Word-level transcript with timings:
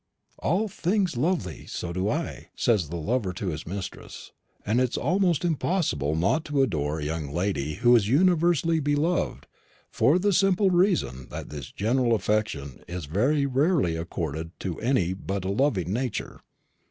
"All 0.39 0.67
things 0.67 1.15
love 1.15 1.43
thee, 1.43 1.67
so 1.67 1.93
do 1.93 2.09
I," 2.09 2.47
says 2.55 2.89
the 2.89 2.95
lover 2.95 3.33
to 3.33 3.49
his 3.49 3.67
mistress; 3.67 4.31
and 4.65 4.81
it 4.81 4.89
is 4.89 4.97
almost 4.97 5.45
impossible 5.45 6.15
not 6.15 6.43
to 6.45 6.63
adore 6.63 6.97
a 6.99 7.03
young 7.05 7.31
lady 7.31 7.75
who 7.75 7.95
is 7.95 8.07
universally 8.07 8.79
beloved, 8.79 9.45
for 9.91 10.17
the 10.17 10.33
simple 10.33 10.71
reason 10.71 11.27
that 11.29 11.49
this 11.49 11.71
general 11.71 12.15
affection 12.15 12.83
is 12.87 13.05
very 13.05 13.45
rarely 13.45 13.95
accorded 13.95 14.49
to 14.61 14.79
any 14.81 15.13
but 15.13 15.45
a 15.45 15.51
loving 15.51 15.93
nature. 15.93 16.41